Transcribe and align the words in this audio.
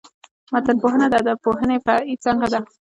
متنپوهنه 0.51 1.05
د 1.09 1.13
ادبپوهني 1.21 1.77
فرعي 1.85 2.13
څانګه 2.23 2.47
ده. 2.53 2.59